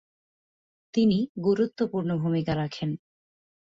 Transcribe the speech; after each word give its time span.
তিনি 0.93 1.17
গুরুত্বপূর্ণ 1.45 2.09
ভূমিকা 2.23 2.53
রাখেন। 2.55 2.89